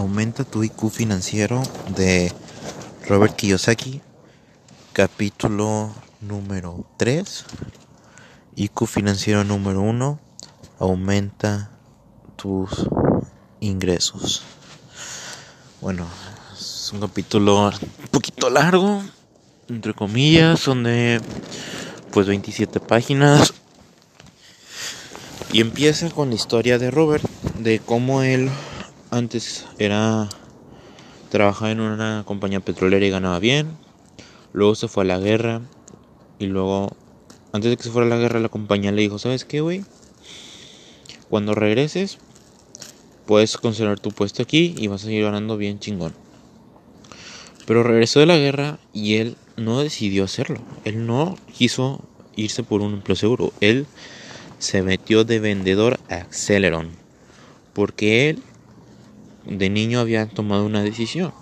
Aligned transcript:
Aumenta 0.00 0.44
tu 0.44 0.64
IQ 0.64 0.88
financiero 0.88 1.62
de 1.94 2.32
Robert 3.06 3.36
Kiyosaki, 3.36 4.00
capítulo 4.94 5.92
número 6.22 6.86
3. 6.96 7.44
IQ 8.56 8.86
financiero 8.86 9.44
número 9.44 9.82
1. 9.82 10.18
Aumenta 10.78 11.72
tus 12.36 12.88
ingresos. 13.60 14.42
Bueno, 15.82 16.06
es 16.58 16.90
un 16.94 17.00
capítulo 17.00 17.66
un 17.66 18.08
poquito 18.10 18.48
largo, 18.48 19.02
entre 19.68 19.92
comillas, 19.92 20.60
son 20.60 20.84
de 20.84 21.20
pues 22.10 22.26
27 22.26 22.80
páginas. 22.80 23.52
Y 25.52 25.60
empieza 25.60 26.08
con 26.08 26.30
la 26.30 26.36
historia 26.36 26.78
de 26.78 26.90
Robert, 26.90 27.28
de 27.58 27.80
cómo 27.80 28.22
él 28.22 28.50
antes 29.10 29.66
era 29.78 30.28
trabajaba 31.30 31.70
en 31.70 31.80
una 31.80 32.22
compañía 32.24 32.60
petrolera 32.60 33.04
y 33.04 33.10
ganaba 33.10 33.38
bien. 33.38 33.76
Luego 34.52 34.74
se 34.74 34.88
fue 34.88 35.04
a 35.04 35.06
la 35.06 35.18
guerra 35.18 35.60
y 36.38 36.46
luego 36.46 36.96
antes 37.52 37.70
de 37.70 37.76
que 37.76 37.82
se 37.82 37.90
fuera 37.90 38.06
a 38.06 38.10
la 38.10 38.18
guerra 38.18 38.40
la 38.40 38.48
compañía 38.48 38.92
le 38.92 39.02
dijo, 39.02 39.18
"¿Sabes 39.18 39.44
qué, 39.44 39.60
güey? 39.60 39.84
Cuando 41.28 41.54
regreses 41.54 42.18
puedes 43.26 43.56
conservar 43.56 44.00
tu 44.00 44.10
puesto 44.10 44.42
aquí 44.42 44.74
y 44.76 44.88
vas 44.88 45.02
a 45.02 45.06
seguir 45.06 45.24
ganando 45.24 45.56
bien 45.56 45.78
chingón." 45.78 46.14
Pero 47.66 47.82
regresó 47.82 48.20
de 48.20 48.26
la 48.26 48.36
guerra 48.36 48.78
y 48.92 49.16
él 49.16 49.36
no 49.56 49.80
decidió 49.80 50.24
hacerlo. 50.24 50.60
Él 50.84 51.06
no 51.06 51.36
quiso 51.56 52.00
irse 52.34 52.64
por 52.64 52.80
un 52.80 52.94
empleo 52.94 53.16
seguro. 53.16 53.52
Él 53.60 53.86
se 54.58 54.82
metió 54.82 55.24
de 55.24 55.38
vendedor 55.38 56.00
a 56.08 56.16
Acceleron. 56.16 56.90
Porque 57.72 58.30
él 58.30 58.42
de 59.44 59.70
niño 59.70 60.00
había 60.00 60.26
tomado 60.26 60.64
una 60.64 60.82
decisión. 60.82 61.32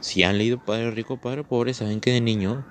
Si 0.00 0.22
han 0.22 0.38
leído 0.38 0.58
Padre 0.58 0.90
Rico, 0.90 1.16
Padre 1.16 1.44
Pobre, 1.44 1.74
saben 1.74 2.00
que 2.00 2.12
de 2.12 2.20
niño 2.20 2.64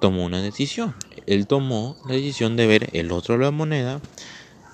tomó 0.00 0.24
una 0.24 0.40
decisión. 0.40 0.94
Él 1.26 1.46
tomó 1.46 1.96
la 2.06 2.14
decisión 2.14 2.56
de 2.56 2.66
ver 2.66 2.90
el 2.92 3.12
otro 3.12 3.36
de 3.36 3.44
la 3.44 3.50
moneda 3.50 4.00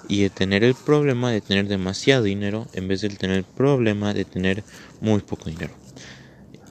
y 0.09 0.23
de 0.23 0.31
tener 0.31 0.65
el 0.65 0.75
problema 0.75 1.31
de 1.31 1.41
tener 1.41 1.69
demasiado 1.69 2.25
dinero 2.25 2.67
en 2.73 2.89
vez 2.89 3.01
de 3.01 3.09
tener 3.09 3.39
el 3.39 3.45
problema 3.45 4.13
de 4.13 4.25
tener 4.25 4.65
muy 5.01 5.21
poco 5.21 5.49
dinero. 5.49 5.73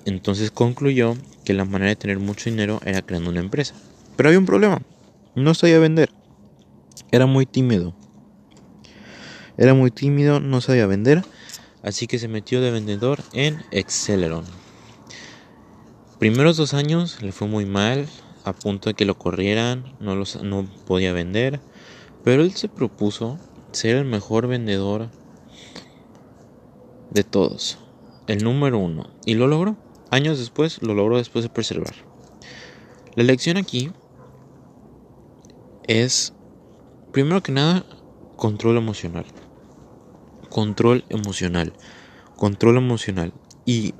Entonces 0.05 0.51
concluyó 0.51 1.15
que 1.45 1.53
la 1.53 1.65
manera 1.65 1.89
de 1.89 1.95
tener 1.95 2.19
mucho 2.19 2.49
dinero 2.49 2.81
era 2.85 3.01
creando 3.01 3.29
una 3.29 3.39
empresa. 3.39 3.75
Pero 4.15 4.29
había 4.29 4.39
un 4.39 4.45
problema. 4.45 4.81
No 5.35 5.53
sabía 5.53 5.79
vender. 5.79 6.09
Era 7.11 7.25
muy 7.25 7.45
tímido. 7.45 7.93
Era 9.57 9.73
muy 9.73 9.91
tímido, 9.91 10.39
no 10.39 10.61
sabía 10.61 10.87
vender 10.87 11.23
así 11.83 12.07
que 12.07 12.19
se 12.19 12.27
metió 12.27 12.61
de 12.61 12.71
vendedor 12.71 13.19
en 13.33 13.63
Acceleron. 13.77 14.45
Primeros 16.19 16.57
dos 16.57 16.73
años 16.73 17.21
le 17.21 17.31
fue 17.31 17.47
muy 17.47 17.65
mal, 17.65 18.07
a 18.43 18.53
punto 18.53 18.89
de 18.89 18.93
que 18.93 19.05
lo 19.05 19.17
corrieran, 19.17 19.95
no, 19.99 20.15
los, 20.15 20.41
no 20.43 20.67
podía 20.85 21.13
vender, 21.13 21.59
pero 22.23 22.43
él 22.43 22.53
se 22.53 22.69
propuso 22.69 23.39
ser 23.71 23.95
el 23.95 24.05
mejor 24.05 24.47
vendedor 24.47 25.09
de 27.09 27.23
todos, 27.23 27.79
el 28.27 28.43
número 28.43 28.77
uno, 28.77 29.09
y 29.25 29.33
lo 29.33 29.47
logró. 29.47 29.75
Años 30.11 30.39
después 30.39 30.81
lo 30.81 30.93
logró 30.93 31.17
después 31.17 31.43
de 31.43 31.49
preservar. 31.49 31.93
La 33.15 33.23
lección 33.23 33.57
aquí 33.57 33.91
es, 35.87 36.33
primero 37.11 37.41
que 37.41 37.51
nada, 37.51 37.85
control 38.35 38.77
emocional 38.77 39.25
control 40.51 41.05
emocional. 41.09 41.73
Control 42.35 42.77
emocional. 42.77 43.33
Y 43.65 43.95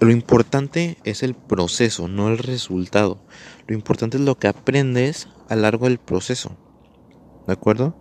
lo 0.00 0.10
importante 0.10 0.96
es 1.04 1.22
el 1.22 1.34
proceso, 1.34 2.08
no 2.08 2.28
el 2.28 2.38
resultado. 2.38 3.20
Lo 3.66 3.74
importante 3.74 4.16
es 4.16 4.22
lo 4.22 4.38
que 4.38 4.48
aprendes 4.48 5.28
a 5.50 5.56
largo 5.56 5.86
del 5.86 5.98
proceso. 5.98 6.56
¿De 7.46 7.52
acuerdo? 7.52 7.94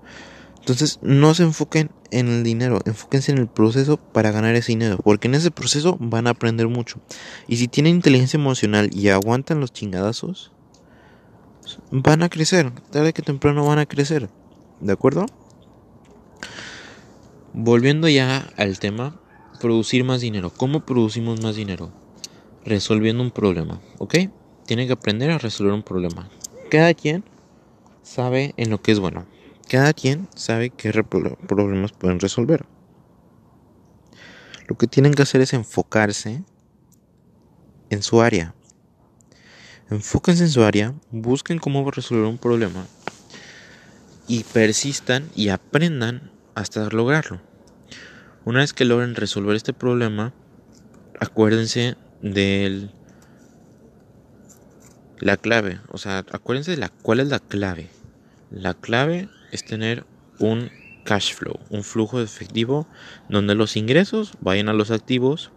Entonces 0.59 0.99
no 1.01 1.33
se 1.33 1.43
enfoquen 1.43 1.91
en 2.11 2.27
el 2.27 2.43
dinero, 2.43 2.79
enfóquense 2.85 3.31
en 3.31 3.39
el 3.39 3.47
proceso 3.47 3.97
para 3.97 4.31
ganar 4.31 4.55
ese 4.55 4.71
dinero, 4.71 4.97
porque 5.03 5.27
en 5.27 5.35
ese 5.35 5.51
proceso 5.51 5.97
van 5.99 6.27
a 6.27 6.31
aprender 6.31 6.67
mucho. 6.67 6.99
Y 7.47 7.57
si 7.57 7.67
tienen 7.67 7.95
inteligencia 7.95 8.37
emocional 8.37 8.89
y 8.93 9.09
aguantan 9.09 9.59
los 9.59 9.73
chingadazos, 9.73 10.51
van 11.91 12.23
a 12.23 12.29
crecer, 12.29 12.71
tarde 12.91 13.13
que 13.13 13.21
temprano 13.21 13.65
van 13.65 13.79
a 13.79 13.85
crecer. 13.85 14.29
¿De 14.79 14.93
acuerdo? 14.93 15.25
Volviendo 17.53 18.07
ya 18.07 18.47
al 18.57 18.79
tema, 18.79 19.19
producir 19.59 20.03
más 20.03 20.21
dinero. 20.21 20.51
¿Cómo 20.55 20.85
producimos 20.85 21.41
más 21.41 21.55
dinero? 21.55 21.91
Resolviendo 22.63 23.23
un 23.23 23.31
problema, 23.31 23.81
¿ok? 23.97 24.15
Tiene 24.65 24.85
que 24.85 24.93
aprender 24.93 25.31
a 25.31 25.39
resolver 25.39 25.73
un 25.73 25.83
problema. 25.83 26.29
Cada 26.69 26.93
quien 26.93 27.23
sabe 28.03 28.53
en 28.57 28.69
lo 28.69 28.81
que 28.81 28.91
es 28.91 28.99
bueno. 28.99 29.25
Cada 29.67 29.93
quien 29.93 30.27
sabe 30.35 30.69
qué 30.69 30.91
problemas 31.47 31.91
pueden 31.91 32.19
resolver. 32.19 32.65
Lo 34.67 34.77
que 34.77 34.87
tienen 34.87 35.13
que 35.13 35.23
hacer 35.23 35.41
es 35.41 35.53
enfocarse 35.53 36.43
en 37.89 38.03
su 38.03 38.21
área. 38.21 38.53
Enfóquense 39.89 40.43
en 40.43 40.49
su 40.49 40.63
área, 40.63 40.93
busquen 41.09 41.57
cómo 41.57 41.89
resolver 41.89 42.25
un 42.25 42.37
problema 42.37 42.85
y 44.27 44.43
persistan 44.43 45.27
y 45.35 45.49
aprendan 45.49 46.31
hasta 46.59 46.89
lograrlo. 46.89 47.39
Una 48.43 48.59
vez 48.59 48.73
que 48.73 48.85
logren 48.85 49.15
resolver 49.15 49.55
este 49.55 49.73
problema, 49.73 50.33
acuérdense 51.19 51.95
de 52.21 52.89
la 55.19 55.37
clave, 55.37 55.79
o 55.89 55.97
sea, 55.97 56.25
acuérdense 56.31 56.71
de 56.71 56.77
la 56.77 56.89
cuál 56.89 57.21
es 57.21 57.29
la 57.29 57.39
clave. 57.39 57.87
La 58.51 58.73
clave 58.73 59.29
es 59.51 59.63
tener 59.63 60.05
un 60.39 60.69
cash 61.05 61.33
flow, 61.33 61.59
un 61.69 61.83
flujo 61.83 62.19
de 62.19 62.25
efectivo 62.25 62.87
donde 63.29 63.55
los 63.55 63.77
ingresos 63.77 64.33
vayan 64.41 64.67
a 64.67 64.73
los 64.73 64.91
activos, 64.91 65.51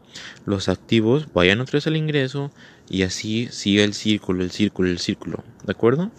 los 0.46 0.68
activos 0.68 1.32
vayan 1.32 1.60
otra 1.60 1.78
vez 1.78 1.86
al 1.86 1.96
ingreso 1.96 2.52
y 2.88 3.02
así 3.02 3.48
sigue 3.50 3.82
el 3.82 3.94
círculo, 3.94 4.44
el 4.44 4.52
círculo, 4.52 4.88
el 4.88 4.98
círculo, 4.98 5.42
¿de 5.64 5.72
acuerdo? 5.72 6.12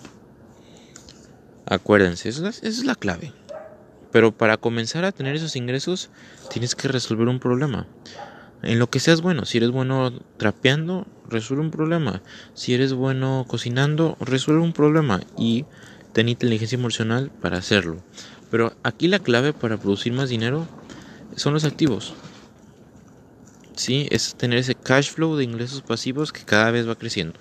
Acuérdense, 1.66 2.30
esa 2.30 2.50
es 2.50 2.84
la 2.84 2.96
clave. 2.96 3.32
Pero 4.14 4.32
para 4.32 4.58
comenzar 4.58 5.04
a 5.04 5.12
tener 5.12 5.36
esos 5.36 5.58
ingresos 5.58 6.10
tienes 6.50 6.76
que 6.76 6.88
resolver 6.88 7.28
un 7.28 7.40
problema. 7.40 7.88
En 8.62 8.80
lo 8.80 8.88
que 8.90 9.02
seas 9.02 9.22
bueno, 9.22 9.44
si 9.44 9.58
eres 9.58 9.72
bueno 9.72 10.14
trapeando, 10.38 11.06
resuelve 11.28 11.64
un 11.64 11.72
problema. 11.72 12.22
Si 12.54 12.74
eres 12.74 12.94
bueno 12.94 13.44
cocinando, 13.48 14.16
resuelve 14.22 14.62
un 14.62 14.72
problema. 14.72 15.20
Y 15.36 15.66
ten 16.14 16.30
inteligencia 16.30 16.78
emocional 16.78 17.32
para 17.42 17.58
hacerlo. 17.58 17.98
Pero 18.52 18.72
aquí 18.84 19.08
la 19.08 19.20
clave 19.20 19.52
para 19.52 19.78
producir 19.78 20.14
más 20.14 20.30
dinero 20.30 20.68
son 21.36 21.54
los 21.56 21.66
activos. 21.66 22.14
Sí, 23.76 24.08
es 24.12 24.36
tener 24.36 24.60
ese 24.60 24.76
cash 24.76 25.10
flow 25.10 25.36
de 25.36 25.44
ingresos 25.44 25.82
pasivos 25.82 26.32
que 26.32 26.46
cada 26.46 26.70
vez 26.70 26.88
va 26.88 26.96
creciendo. 26.96 27.34